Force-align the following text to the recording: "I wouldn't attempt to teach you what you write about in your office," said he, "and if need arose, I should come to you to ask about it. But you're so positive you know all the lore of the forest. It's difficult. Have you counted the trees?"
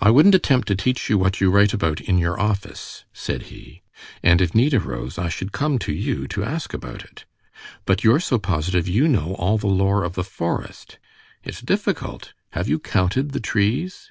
"I 0.00 0.08
wouldn't 0.10 0.34
attempt 0.34 0.66
to 0.68 0.74
teach 0.74 1.10
you 1.10 1.18
what 1.18 1.38
you 1.42 1.50
write 1.50 1.74
about 1.74 2.00
in 2.00 2.16
your 2.16 2.40
office," 2.40 3.04
said 3.12 3.42
he, 3.52 3.82
"and 4.22 4.40
if 4.40 4.54
need 4.54 4.72
arose, 4.72 5.18
I 5.18 5.28
should 5.28 5.52
come 5.52 5.78
to 5.80 5.92
you 5.92 6.26
to 6.28 6.42
ask 6.42 6.72
about 6.72 7.04
it. 7.04 7.26
But 7.84 8.02
you're 8.02 8.18
so 8.18 8.38
positive 8.38 8.88
you 8.88 9.08
know 9.08 9.34
all 9.34 9.58
the 9.58 9.66
lore 9.66 10.04
of 10.04 10.14
the 10.14 10.24
forest. 10.24 10.98
It's 11.44 11.60
difficult. 11.60 12.32
Have 12.52 12.66
you 12.66 12.78
counted 12.78 13.32
the 13.32 13.40
trees?" 13.40 14.10